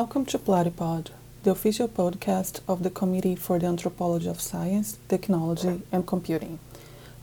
Welcome 0.00 0.26
to 0.26 0.38
Platypod, 0.38 1.08
the 1.42 1.50
official 1.50 1.88
podcast 1.88 2.60
of 2.68 2.84
the 2.84 2.88
Committee 2.88 3.34
for 3.34 3.58
the 3.58 3.66
Anthropology 3.66 4.28
of 4.28 4.40
Science, 4.40 4.96
Technology, 5.08 5.82
and 5.90 6.06
Computing. 6.06 6.60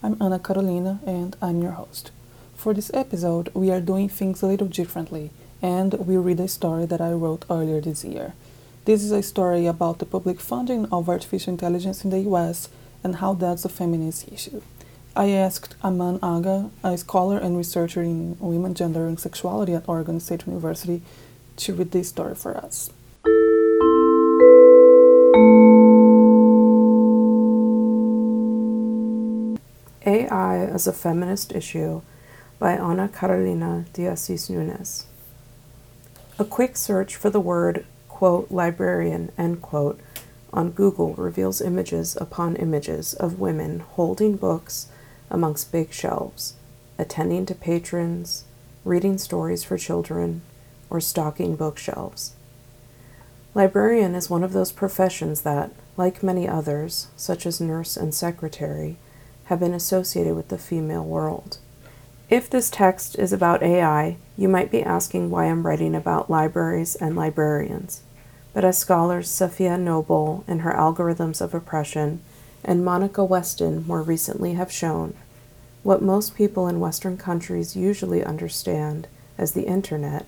I'm 0.03 0.21
Ana 0.21 0.39
Carolina 0.39 0.99
and 1.05 1.37
I'm 1.41 1.61
your 1.61 1.71
host. 1.71 2.11
For 2.53 2.73
this 2.73 2.91
episode, 2.93 3.49
we 3.53 3.71
are 3.71 3.79
doing 3.79 4.09
things 4.09 4.41
a 4.41 4.47
little 4.47 4.67
differently 4.67 5.31
and 5.61 5.93
we'll 5.93 6.21
read 6.21 6.41
a 6.41 6.49
story 6.49 6.85
that 6.87 6.99
I 6.99 7.13
wrote 7.13 7.45
earlier 7.49 7.79
this 7.79 8.03
year. 8.03 8.33
This 8.83 9.05
is 9.05 9.13
a 9.13 9.23
story 9.23 9.67
about 9.67 9.99
the 9.99 10.05
public 10.05 10.41
funding 10.41 10.85
of 10.91 11.07
artificial 11.07 11.53
intelligence 11.53 12.03
in 12.03 12.09
the 12.09 12.27
US 12.31 12.67
and 13.05 13.15
how 13.15 13.35
that's 13.35 13.63
a 13.63 13.69
feminist 13.69 14.29
issue. 14.29 14.61
I 15.15 15.29
asked 15.29 15.75
Aman 15.81 16.19
Agah, 16.19 16.71
a 16.83 16.97
scholar 16.97 17.37
and 17.37 17.55
researcher 17.55 18.01
in 18.01 18.35
women, 18.37 18.73
gender, 18.73 19.07
and 19.07 19.17
sexuality 19.17 19.73
at 19.73 19.87
Oregon 19.87 20.19
State 20.19 20.45
University, 20.45 21.01
to 21.57 21.73
read 21.73 21.91
this 21.91 22.09
story 22.09 22.35
for 22.35 22.55
us. 22.57 22.91
AI 30.05 30.57
as 30.65 30.85
a 30.85 30.93
Feminist 30.93 31.51
Issue 31.53 32.01
by 32.59 32.77
Ana 32.77 33.07
Carolina 33.07 33.85
de 33.93 34.07
Assis 34.07 34.49
Nunes. 34.49 35.07
A 36.37 36.45
quick 36.45 36.77
search 36.77 37.15
for 37.15 37.29
the 37.29 37.39
word, 37.39 37.85
quote, 38.07 38.51
librarian, 38.51 39.31
end 39.37 39.61
quote, 39.61 39.99
on 40.53 40.71
Google 40.71 41.13
reveals 41.15 41.59
images 41.61 42.15
upon 42.19 42.55
images 42.55 43.13
of 43.13 43.39
women 43.39 43.79
holding 43.79 44.37
books 44.37 44.87
amongst 45.29 45.71
big 45.71 45.91
shelves, 45.91 46.53
attending 46.97 47.45
to 47.45 47.55
patrons, 47.55 48.45
reading 48.85 49.17
stories 49.17 49.63
for 49.63 49.77
children, 49.77 50.41
or 50.89 50.99
stocking 50.99 51.55
bookshelves. 51.55 52.33
Librarian 53.53 54.15
is 54.15 54.29
one 54.29 54.43
of 54.43 54.53
those 54.53 54.71
professions 54.71 55.41
that, 55.41 55.71
like 55.95 56.21
many 56.21 56.47
others, 56.47 57.07
such 57.15 57.45
as 57.45 57.61
nurse 57.61 57.95
and 57.95 58.13
secretary, 58.13 58.97
have 59.45 59.59
been 59.59 59.73
associated 59.73 60.35
with 60.35 60.49
the 60.49 60.57
female 60.57 61.05
world. 61.05 61.57
If 62.29 62.49
this 62.49 62.69
text 62.69 63.17
is 63.19 63.31
about 63.31 63.63
AI, 63.63 64.17
you 64.35 64.49
might 64.49 64.71
be 64.71 64.81
asking 64.81 65.29
why 65.29 65.45
I'm 65.45 65.65
writing 65.65 65.95
about 65.95 66.29
libraries 66.29 66.95
and 66.95 67.15
librarians. 67.15 68.01
But 68.53 68.65
as 68.65 68.77
scholars 68.77 69.29
Safiya 69.29 69.79
Noble 69.79 70.43
in 70.47 70.59
her 70.59 70.73
Algorithms 70.73 71.39
of 71.39 71.53
Oppression 71.53 72.21
and 72.63 72.83
Monica 72.83 73.23
Weston 73.23 73.85
more 73.85 74.01
recently 74.01 74.53
have 74.53 74.71
shown, 74.71 75.13
what 75.83 76.01
most 76.01 76.35
people 76.35 76.67
in 76.67 76.79
Western 76.79 77.15
countries 77.15 77.75
usually 77.75 78.23
understand 78.23 79.07
as 79.37 79.51
the 79.51 79.67
Internet 79.67 80.25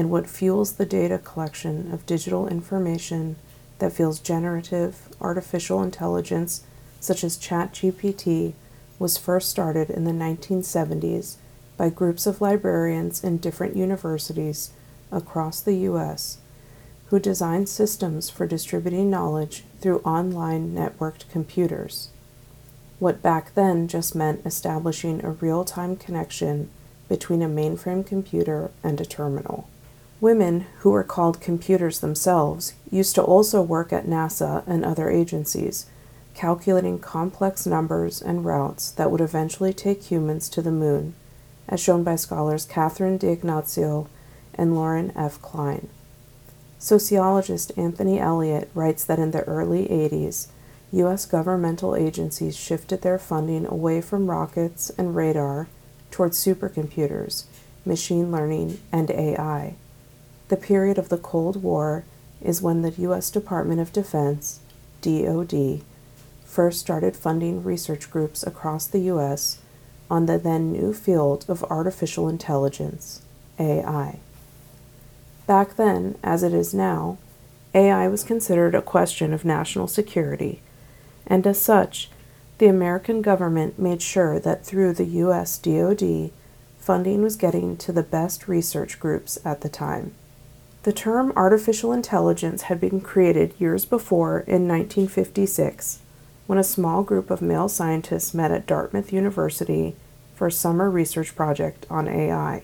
and 0.00 0.08
what 0.08 0.26
fuels 0.26 0.72
the 0.72 0.86
data 0.86 1.18
collection 1.18 1.92
of 1.92 2.06
digital 2.06 2.48
information 2.48 3.36
that 3.80 3.92
fuels 3.92 4.18
generative 4.18 5.14
artificial 5.20 5.82
intelligence, 5.82 6.64
such 7.00 7.22
as 7.22 7.36
ChatGPT, 7.36 8.54
was 8.98 9.18
first 9.18 9.50
started 9.50 9.90
in 9.90 10.04
the 10.04 10.10
1970s 10.10 11.36
by 11.76 11.90
groups 11.90 12.26
of 12.26 12.40
librarians 12.40 13.22
in 13.22 13.36
different 13.36 13.76
universities 13.76 14.70
across 15.12 15.60
the 15.60 15.74
U.S. 15.90 16.38
who 17.08 17.20
designed 17.20 17.68
systems 17.68 18.30
for 18.30 18.46
distributing 18.46 19.10
knowledge 19.10 19.64
through 19.82 19.98
online 19.98 20.74
networked 20.74 21.28
computers. 21.30 22.08
What 22.98 23.20
back 23.20 23.54
then 23.54 23.86
just 23.86 24.14
meant 24.14 24.46
establishing 24.46 25.22
a 25.22 25.32
real 25.32 25.62
time 25.62 25.94
connection 25.94 26.70
between 27.06 27.42
a 27.42 27.48
mainframe 27.48 28.06
computer 28.06 28.70
and 28.82 28.98
a 28.98 29.04
terminal. 29.04 29.68
Women, 30.20 30.66
who 30.80 30.90
were 30.90 31.02
called 31.02 31.40
computers 31.40 32.00
themselves, 32.00 32.74
used 32.90 33.14
to 33.14 33.22
also 33.22 33.62
work 33.62 33.90
at 33.90 34.06
NASA 34.06 34.62
and 34.66 34.84
other 34.84 35.08
agencies, 35.08 35.86
calculating 36.34 36.98
complex 36.98 37.66
numbers 37.66 38.20
and 38.20 38.44
routes 38.44 38.90
that 38.92 39.10
would 39.10 39.22
eventually 39.22 39.72
take 39.72 40.04
humans 40.04 40.50
to 40.50 40.60
the 40.60 40.70
moon, 40.70 41.14
as 41.68 41.80
shown 41.80 42.02
by 42.02 42.16
scholars 42.16 42.66
Catherine 42.66 43.16
D'Ignazio 43.16 44.08
and 44.54 44.74
Lauren 44.74 45.10
F. 45.16 45.40
Klein. 45.40 45.88
Sociologist 46.78 47.72
Anthony 47.78 48.18
Elliott 48.18 48.70
writes 48.74 49.04
that 49.04 49.18
in 49.18 49.30
the 49.30 49.44
early 49.44 49.86
80s, 49.86 50.48
U.S. 50.92 51.24
governmental 51.24 51.96
agencies 51.96 52.56
shifted 52.56 53.00
their 53.00 53.18
funding 53.18 53.64
away 53.64 54.02
from 54.02 54.30
rockets 54.30 54.90
and 54.98 55.16
radar 55.16 55.68
towards 56.10 56.42
supercomputers, 56.42 57.44
machine 57.86 58.30
learning, 58.30 58.80
and 58.92 59.10
AI. 59.10 59.76
The 60.50 60.56
period 60.56 60.98
of 60.98 61.10
the 61.10 61.16
Cold 61.16 61.62
War 61.62 62.02
is 62.42 62.60
when 62.60 62.82
the 62.82 62.90
U.S. 63.02 63.30
Department 63.30 63.80
of 63.80 63.92
Defense, 63.92 64.58
DoD, 65.00 65.82
first 66.44 66.80
started 66.80 67.14
funding 67.14 67.62
research 67.62 68.10
groups 68.10 68.42
across 68.44 68.88
the 68.88 68.98
U.S. 69.12 69.60
on 70.10 70.26
the 70.26 70.38
then 70.38 70.72
new 70.72 70.92
field 70.92 71.44
of 71.46 71.62
artificial 71.70 72.28
intelligence, 72.28 73.22
AI. 73.60 74.18
Back 75.46 75.76
then, 75.76 76.18
as 76.20 76.42
it 76.42 76.52
is 76.52 76.74
now, 76.74 77.18
AI 77.72 78.08
was 78.08 78.24
considered 78.24 78.74
a 78.74 78.82
question 78.82 79.32
of 79.32 79.44
national 79.44 79.86
security, 79.86 80.62
and 81.28 81.46
as 81.46 81.62
such, 81.62 82.10
the 82.58 82.66
American 82.66 83.22
government 83.22 83.78
made 83.78 84.02
sure 84.02 84.40
that 84.40 84.66
through 84.66 84.94
the 84.94 85.04
U.S. 85.04 85.56
DoD, 85.58 86.32
funding 86.80 87.22
was 87.22 87.36
getting 87.36 87.76
to 87.76 87.92
the 87.92 88.02
best 88.02 88.48
research 88.48 88.98
groups 88.98 89.38
at 89.44 89.60
the 89.60 89.68
time. 89.68 90.12
The 90.82 90.92
term 90.92 91.32
artificial 91.36 91.92
intelligence 91.92 92.62
had 92.62 92.80
been 92.80 93.02
created 93.02 93.52
years 93.58 93.84
before 93.84 94.40
in 94.40 94.66
1956 94.66 95.98
when 96.46 96.58
a 96.58 96.64
small 96.64 97.02
group 97.02 97.30
of 97.30 97.42
male 97.42 97.68
scientists 97.68 98.32
met 98.32 98.50
at 98.50 98.66
Dartmouth 98.66 99.12
University 99.12 99.94
for 100.34 100.46
a 100.46 100.52
summer 100.52 100.90
research 100.90 101.36
project 101.36 101.86
on 101.90 102.08
AI. 102.08 102.62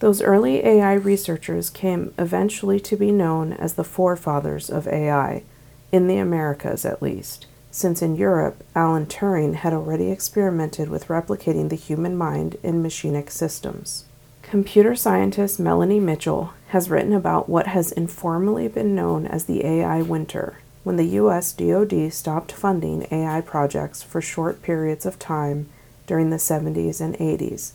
Those 0.00 0.22
early 0.22 0.64
AI 0.64 0.92
researchers 0.92 1.70
came 1.70 2.12
eventually 2.18 2.78
to 2.80 2.96
be 2.96 3.10
known 3.10 3.54
as 3.54 3.74
the 3.74 3.82
forefathers 3.82 4.68
of 4.68 4.86
AI, 4.86 5.42
in 5.90 6.06
the 6.06 6.18
Americas 6.18 6.84
at 6.84 7.02
least, 7.02 7.46
since 7.70 8.02
in 8.02 8.14
Europe, 8.14 8.62
Alan 8.74 9.06
Turing 9.06 9.54
had 9.54 9.72
already 9.72 10.10
experimented 10.10 10.90
with 10.90 11.08
replicating 11.08 11.70
the 11.70 11.76
human 11.76 12.16
mind 12.16 12.56
in 12.62 12.82
machinic 12.82 13.30
systems. 13.30 14.04
Computer 14.42 14.94
scientist 14.94 15.58
Melanie 15.58 15.98
Mitchell 15.98 16.52
has 16.68 16.90
written 16.90 17.12
about 17.12 17.48
what 17.48 17.66
has 17.68 17.92
informally 17.92 18.68
been 18.68 18.94
known 18.94 19.26
as 19.26 19.44
the 19.44 19.64
AI 19.64 20.02
winter, 20.02 20.58
when 20.84 20.96
the 20.96 21.16
US 21.20 21.52
DoD 21.52 22.12
stopped 22.12 22.52
funding 22.52 23.06
AI 23.10 23.40
projects 23.40 24.02
for 24.02 24.20
short 24.20 24.62
periods 24.62 25.06
of 25.06 25.18
time 25.18 25.68
during 26.06 26.30
the 26.30 26.36
70s 26.36 27.00
and 27.00 27.14
80s, 27.16 27.72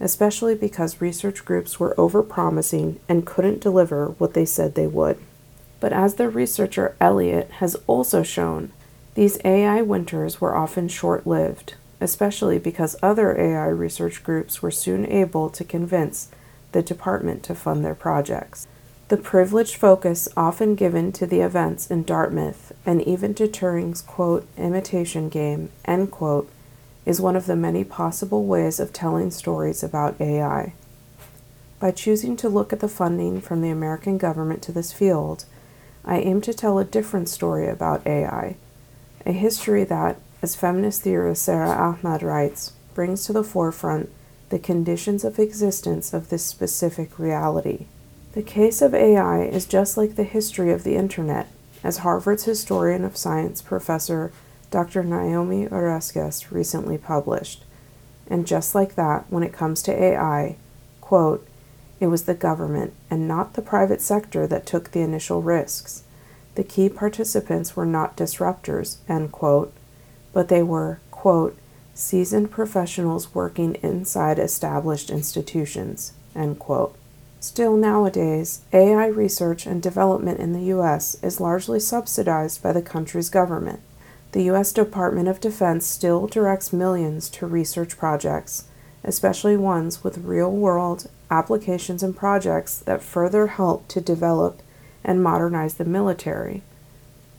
especially 0.00 0.54
because 0.54 1.00
research 1.00 1.44
groups 1.44 1.78
were 1.78 1.94
overpromising 1.96 2.98
and 3.08 3.26
couldn't 3.26 3.60
deliver 3.60 4.08
what 4.18 4.34
they 4.34 4.44
said 4.44 4.74
they 4.74 4.86
would. 4.86 5.18
But 5.78 5.92
as 5.92 6.14
the 6.14 6.28
researcher 6.28 6.96
Elliot 7.00 7.50
has 7.58 7.76
also 7.86 8.22
shown, 8.22 8.72
these 9.14 9.38
AI 9.44 9.82
winters 9.82 10.40
were 10.40 10.56
often 10.56 10.88
short 10.88 11.26
lived 11.26 11.74
especially 12.00 12.58
because 12.58 12.96
other 13.02 13.38
AI 13.38 13.66
research 13.66 14.24
groups 14.24 14.62
were 14.62 14.70
soon 14.70 15.06
able 15.06 15.50
to 15.50 15.64
convince 15.64 16.30
the 16.72 16.82
department 16.82 17.42
to 17.44 17.54
fund 17.54 17.84
their 17.84 17.94
projects. 17.94 18.66
The 19.08 19.16
privileged 19.16 19.74
focus 19.74 20.28
often 20.36 20.76
given 20.76 21.10
to 21.12 21.26
the 21.26 21.40
events 21.40 21.90
in 21.90 22.04
Dartmouth 22.04 22.72
and 22.86 23.02
even 23.02 23.34
to 23.34 23.48
Turing's 23.48 24.02
quote, 24.02 24.46
imitation 24.56 25.28
game, 25.28 25.70
end 25.84 26.12
quote, 26.12 26.48
is 27.04 27.20
one 27.20 27.34
of 27.34 27.46
the 27.46 27.56
many 27.56 27.82
possible 27.82 28.44
ways 28.44 28.78
of 28.78 28.92
telling 28.92 29.32
stories 29.32 29.82
about 29.82 30.20
AI. 30.20 30.74
By 31.80 31.90
choosing 31.90 32.36
to 32.36 32.48
look 32.48 32.72
at 32.72 32.80
the 32.80 32.88
funding 32.88 33.40
from 33.40 33.62
the 33.62 33.70
American 33.70 34.16
government 34.16 34.62
to 34.62 34.72
this 34.72 34.92
field, 34.92 35.44
I 36.04 36.18
aim 36.18 36.40
to 36.42 36.54
tell 36.54 36.78
a 36.78 36.84
different 36.84 37.28
story 37.28 37.68
about 37.68 38.06
AI, 38.06 38.56
a 39.26 39.32
history 39.32 39.82
that, 39.84 40.20
as 40.40 40.54
feminist 40.54 41.02
theorist 41.02 41.42
Sara 41.42 41.70
Ahmed 41.70 42.22
writes, 42.22 42.74
brings 42.94 43.24
to 43.24 43.32
the 43.32 43.42
forefront 43.42 44.08
the 44.50 44.58
conditions 44.58 45.24
of 45.24 45.38
existence 45.38 46.12
of 46.12 46.28
this 46.28 46.44
specific 46.44 47.18
reality. 47.18 47.86
The 48.32 48.42
case 48.42 48.82
of 48.82 48.94
AI 48.94 49.42
is 49.42 49.64
just 49.64 49.96
like 49.96 50.14
the 50.14 50.24
history 50.24 50.70
of 50.70 50.84
the 50.84 50.96
Internet, 50.96 51.48
as 51.82 51.98
Harvard's 51.98 52.44
historian 52.44 53.04
of 53.04 53.16
science 53.16 53.62
professor 53.62 54.32
Dr. 54.70 55.02
Naomi 55.02 55.66
Oreskes 55.66 56.50
recently 56.50 56.98
published. 56.98 57.64
And 58.28 58.46
just 58.46 58.74
like 58.74 58.94
that, 58.94 59.24
when 59.28 59.42
it 59.42 59.52
comes 59.52 59.82
to 59.82 60.02
AI, 60.02 60.56
quote, 61.00 61.46
it 61.98 62.06
was 62.06 62.22
the 62.22 62.34
government 62.34 62.94
and 63.10 63.26
not 63.26 63.54
the 63.54 63.62
private 63.62 64.00
sector 64.00 64.46
that 64.46 64.66
took 64.66 64.90
the 64.90 65.00
initial 65.00 65.42
risks. 65.42 66.04
The 66.54 66.64
key 66.64 66.88
participants 66.88 67.76
were 67.76 67.86
not 67.86 68.16
disruptors, 68.16 68.98
end 69.08 69.32
quote, 69.32 69.72
but 70.32 70.48
they 70.48 70.62
were, 70.62 71.00
quote, 71.10 71.56
seasoned 72.00 72.50
professionals 72.50 73.34
working 73.34 73.74
inside 73.82 74.38
established 74.38 75.10
institutions. 75.10 76.12
Still, 77.40 77.76
nowadays, 77.76 78.60
AI 78.72 79.06
research 79.06 79.66
and 79.66 79.82
development 79.82 80.40
in 80.40 80.52
the 80.52 80.64
U.S. 80.64 81.16
is 81.22 81.40
largely 81.40 81.80
subsidized 81.80 82.62
by 82.62 82.72
the 82.72 82.82
country's 82.82 83.30
government. 83.30 83.80
The 84.32 84.44
U.S. 84.44 84.72
Department 84.72 85.28
of 85.28 85.40
Defense 85.40 85.86
still 85.86 86.26
directs 86.26 86.72
millions 86.72 87.28
to 87.30 87.46
research 87.46 87.96
projects, 87.96 88.64
especially 89.02 89.56
ones 89.56 90.04
with 90.04 90.18
real 90.18 90.50
world 90.50 91.08
applications 91.30 92.02
and 92.02 92.16
projects 92.16 92.78
that 92.78 93.02
further 93.02 93.46
help 93.48 93.88
to 93.88 94.00
develop 94.00 94.62
and 95.02 95.22
modernize 95.22 95.74
the 95.74 95.84
military. 95.84 96.62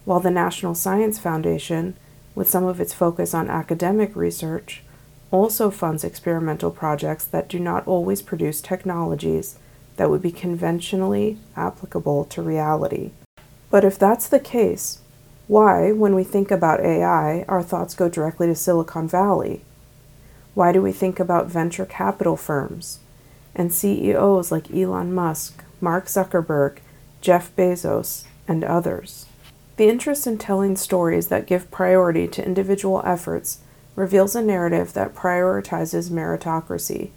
While 0.04 0.20
the 0.20 0.32
National 0.32 0.74
Science 0.74 1.20
Foundation, 1.20 1.96
with 2.36 2.50
some 2.50 2.64
of 2.64 2.80
its 2.80 2.94
focus 2.94 3.34
on 3.34 3.50
academic 3.50 4.16
research, 4.16 4.84
also 5.32 5.70
funds 5.72 6.04
experimental 6.04 6.72
projects 6.72 7.26
that 7.26 7.48
do 7.48 7.60
not 7.60 7.88
always 7.88 8.22
produce 8.22 8.62
technologies 8.62 9.58
that 9.98 10.10
would 10.10 10.22
be 10.22 10.32
conventionally 10.32 11.38
applicable 11.56 12.26
to 12.26 12.42
reality. 12.42 13.12
But 13.70 13.86
if 13.86 13.98
that's 13.98 14.28
the 14.28 14.40
case, 14.40 15.00
why, 15.48 15.92
when 15.92 16.16
we 16.16 16.24
think 16.24 16.52
about 16.52 16.82
AI, 16.82 17.44
our 17.48 17.64
thoughts 17.64 17.94
go 17.94 18.10
directly 18.10 18.48
to 18.48 18.56
Silicon 18.56 19.08
Valley? 19.08 19.62
Why 20.54 20.72
do 20.72 20.82
we 20.82 20.92
think 20.92 21.20
about 21.20 21.48
venture 21.48 21.86
capital 21.86 22.36
firms 22.36 23.00
and 23.56 23.74
CEOs 23.74 24.52
like 24.52 24.74
Elon 24.74 25.14
Musk, 25.14 25.64
Mark 25.80 26.06
Zuckerberg, 26.08 26.78
Jeff 27.22 27.56
Bezos, 27.56 28.26
and 28.48 28.64
others? 28.64 29.26
The 29.82 29.90
interest 29.90 30.28
in 30.28 30.38
telling 30.38 30.76
stories 30.76 31.30
that 31.30 31.48
give 31.48 31.72
priority 31.72 32.28
to 32.28 32.46
individual 32.46 33.02
efforts 33.04 33.62
reveals 33.96 34.36
a 34.36 34.44
narrative 34.44 34.94
that 34.94 35.16
prioritizes 35.16 36.12
meritocracy. 36.12 37.10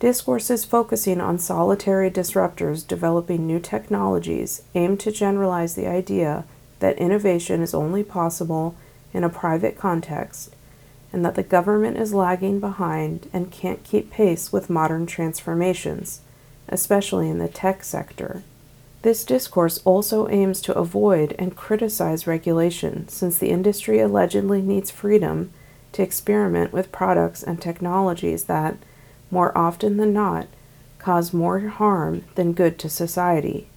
Discourses 0.00 0.64
focusing 0.64 1.20
on 1.20 1.38
solitary 1.38 2.10
disruptors 2.10 2.84
developing 2.84 3.46
new 3.46 3.60
technologies 3.60 4.62
aim 4.74 4.96
to 4.96 5.12
generalize 5.12 5.76
the 5.76 5.86
idea 5.86 6.42
that 6.80 6.98
innovation 6.98 7.62
is 7.62 7.74
only 7.74 8.02
possible 8.02 8.74
in 9.12 9.22
a 9.22 9.28
private 9.28 9.78
context 9.78 10.56
and 11.12 11.24
that 11.24 11.36
the 11.36 11.44
government 11.44 11.96
is 11.96 12.12
lagging 12.12 12.58
behind 12.58 13.30
and 13.32 13.52
can't 13.52 13.84
keep 13.84 14.10
pace 14.10 14.52
with 14.52 14.68
modern 14.68 15.06
transformations, 15.06 16.22
especially 16.68 17.30
in 17.30 17.38
the 17.38 17.46
tech 17.46 17.84
sector. 17.84 18.42
This 19.02 19.24
discourse 19.24 19.80
also 19.84 20.28
aims 20.28 20.60
to 20.62 20.76
avoid 20.76 21.34
and 21.38 21.56
criticize 21.56 22.26
regulation 22.26 23.08
since 23.08 23.38
the 23.38 23.48
industry 23.48 23.98
allegedly 23.98 24.60
needs 24.60 24.90
freedom 24.90 25.52
to 25.92 26.02
experiment 26.02 26.72
with 26.72 26.92
products 26.92 27.42
and 27.42 27.60
technologies 27.60 28.44
that, 28.44 28.76
more 29.30 29.56
often 29.56 29.96
than 29.96 30.12
not, 30.12 30.48
cause 30.98 31.32
more 31.32 31.60
harm 31.60 32.24
than 32.34 32.52
good 32.52 32.78
to 32.78 32.90
society. 32.90 33.68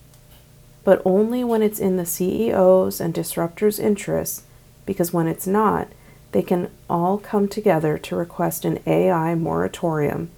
But 0.84 1.02
only 1.06 1.44
when 1.46 1.62
it's 1.62 1.80
in 1.80 1.96
the 1.96 2.06
CEOs 2.06 3.00
and 3.00 3.14
disruptors' 3.14 3.80
interests, 3.80 4.44
because 4.86 5.14
when 5.14 5.28
it's 5.28 5.48
not, 5.48 5.88
they 6.34 6.42
can 6.42 6.70
all 6.90 7.18
come 7.18 7.48
together 7.48 7.98
to 7.98 8.16
request 8.18 8.66
an 8.66 8.80
AI 8.86 9.36
moratorium 9.36 10.32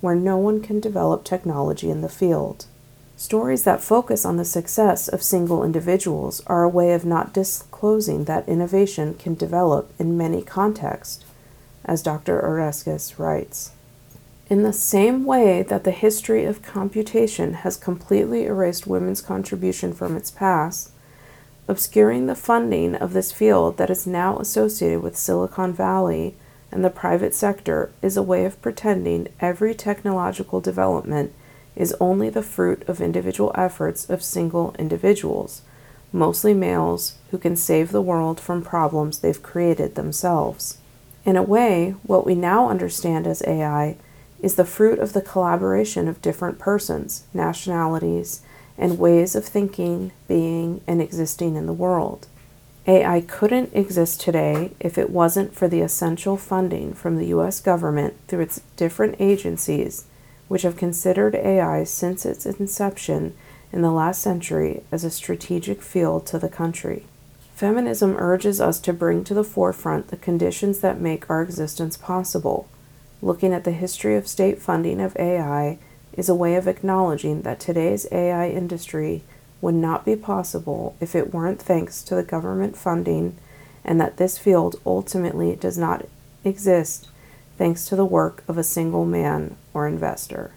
where 0.00 0.16
no 0.16 0.36
one 0.36 0.60
can 0.60 0.80
develop 0.80 1.22
technology 1.22 1.88
in 1.88 2.00
the 2.00 2.08
field. 2.08 2.66
Stories 3.22 3.62
that 3.62 3.80
focus 3.80 4.24
on 4.24 4.36
the 4.36 4.44
success 4.44 5.06
of 5.06 5.22
single 5.22 5.62
individuals 5.62 6.42
are 6.48 6.64
a 6.64 6.68
way 6.68 6.92
of 6.92 7.04
not 7.04 7.32
disclosing 7.32 8.24
that 8.24 8.48
innovation 8.48 9.14
can 9.14 9.36
develop 9.36 9.92
in 9.96 10.18
many 10.18 10.42
contexts, 10.42 11.24
as 11.84 12.02
Dr. 12.02 12.42
Oreskes 12.42 13.20
writes. 13.20 13.70
In 14.50 14.64
the 14.64 14.72
same 14.72 15.24
way 15.24 15.62
that 15.62 15.84
the 15.84 15.92
history 15.92 16.44
of 16.44 16.62
computation 16.62 17.54
has 17.54 17.76
completely 17.76 18.44
erased 18.46 18.88
women's 18.88 19.22
contribution 19.22 19.92
from 19.92 20.16
its 20.16 20.32
past, 20.32 20.90
obscuring 21.68 22.26
the 22.26 22.34
funding 22.34 22.96
of 22.96 23.12
this 23.12 23.30
field 23.30 23.76
that 23.76 23.88
is 23.88 24.04
now 24.04 24.36
associated 24.40 25.00
with 25.00 25.16
Silicon 25.16 25.72
Valley 25.72 26.34
and 26.72 26.84
the 26.84 26.90
private 26.90 27.36
sector 27.36 27.92
is 28.02 28.16
a 28.16 28.22
way 28.22 28.44
of 28.44 28.60
pretending 28.60 29.28
every 29.38 29.76
technological 29.76 30.60
development 30.60 31.32
is 31.74 31.94
only 32.00 32.28
the 32.28 32.42
fruit 32.42 32.86
of 32.88 33.00
individual 33.00 33.52
efforts 33.54 34.08
of 34.10 34.22
single 34.22 34.74
individuals, 34.78 35.62
mostly 36.12 36.52
males, 36.52 37.16
who 37.30 37.38
can 37.38 37.56
save 37.56 37.90
the 37.90 38.02
world 38.02 38.38
from 38.38 38.62
problems 38.62 39.18
they've 39.18 39.42
created 39.42 39.94
themselves. 39.94 40.78
In 41.24 41.36
a 41.36 41.42
way, 41.42 41.94
what 42.02 42.26
we 42.26 42.34
now 42.34 42.68
understand 42.68 43.26
as 43.26 43.42
AI 43.46 43.96
is 44.40 44.56
the 44.56 44.64
fruit 44.64 44.98
of 44.98 45.12
the 45.12 45.22
collaboration 45.22 46.08
of 46.08 46.20
different 46.20 46.58
persons, 46.58 47.24
nationalities, 47.32 48.42
and 48.76 48.98
ways 48.98 49.34
of 49.34 49.44
thinking, 49.44 50.12
being, 50.26 50.80
and 50.86 51.00
existing 51.00 51.54
in 51.54 51.66
the 51.66 51.72
world. 51.72 52.26
AI 52.86 53.20
couldn't 53.20 53.72
exist 53.72 54.20
today 54.20 54.72
if 54.80 54.98
it 54.98 55.10
wasn't 55.10 55.54
for 55.54 55.68
the 55.68 55.80
essential 55.80 56.36
funding 56.36 56.92
from 56.92 57.16
the 57.16 57.26
U.S. 57.26 57.60
government 57.60 58.14
through 58.26 58.40
its 58.40 58.60
different 58.76 59.14
agencies 59.20 60.06
which 60.52 60.64
have 60.64 60.76
considered 60.76 61.34
AI 61.34 61.82
since 61.82 62.26
its 62.26 62.44
inception 62.44 63.34
in 63.72 63.80
the 63.80 63.90
last 63.90 64.20
century 64.20 64.82
as 64.92 65.02
a 65.02 65.10
strategic 65.10 65.80
field 65.80 66.26
to 66.26 66.38
the 66.38 66.46
country. 66.46 67.06
Feminism 67.54 68.14
urges 68.18 68.60
us 68.60 68.78
to 68.78 68.92
bring 68.92 69.24
to 69.24 69.32
the 69.32 69.44
forefront 69.44 70.08
the 70.08 70.16
conditions 70.18 70.80
that 70.80 71.00
make 71.00 71.30
our 71.30 71.40
existence 71.40 71.96
possible. 71.96 72.68
Looking 73.22 73.54
at 73.54 73.64
the 73.64 73.70
history 73.70 74.14
of 74.14 74.28
state 74.28 74.60
funding 74.60 75.00
of 75.00 75.16
AI 75.16 75.78
is 76.18 76.28
a 76.28 76.34
way 76.34 76.56
of 76.56 76.68
acknowledging 76.68 77.40
that 77.40 77.58
today's 77.58 78.06
AI 78.12 78.50
industry 78.50 79.22
would 79.62 79.74
not 79.74 80.04
be 80.04 80.16
possible 80.16 80.94
if 81.00 81.14
it 81.14 81.32
weren't 81.32 81.62
thanks 81.62 82.02
to 82.02 82.14
the 82.14 82.22
government 82.22 82.76
funding, 82.76 83.38
and 83.86 83.98
that 83.98 84.18
this 84.18 84.36
field 84.36 84.76
ultimately 84.84 85.56
does 85.56 85.78
not 85.78 86.04
exist 86.44 87.08
thanks 87.62 87.84
to 87.84 87.94
the 87.94 88.04
work 88.04 88.42
of 88.48 88.58
a 88.58 88.64
single 88.64 89.06
man 89.06 89.54
or 89.72 89.86
investor. 89.86 90.50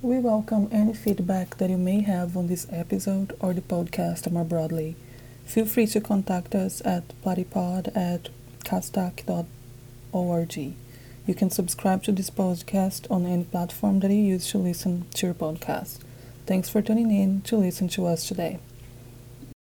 We 0.00 0.18
welcome 0.18 0.70
any 0.72 0.94
feedback 0.94 1.58
that 1.58 1.68
you 1.68 1.76
may 1.76 2.00
have 2.00 2.38
on 2.38 2.46
this 2.46 2.66
episode 2.72 3.36
or 3.38 3.52
the 3.52 3.60
podcast 3.60 4.32
more 4.32 4.46
broadly. 4.46 4.96
Feel 5.44 5.66
free 5.66 5.86
to 5.88 6.00
contact 6.00 6.54
us 6.54 6.80
at 6.82 7.04
platypod 7.22 7.94
at 7.94 8.30
castac.org. 8.64 9.44
You 11.26 11.34
can 11.34 11.50
subscribe 11.50 12.02
to 12.04 12.12
this 12.12 12.30
podcast 12.30 13.10
on 13.10 13.26
any 13.26 13.44
platform 13.44 14.00
that 14.00 14.10
you 14.10 14.22
use 14.22 14.50
to 14.52 14.56
listen 14.56 15.04
to 15.16 15.26
your 15.26 15.34
podcast. 15.34 15.98
Thanks 16.46 16.70
for 16.70 16.80
tuning 16.80 17.10
in 17.10 17.42
to 17.42 17.58
listen 17.58 17.88
to 17.88 18.06
us 18.06 18.26
today. 18.26 18.58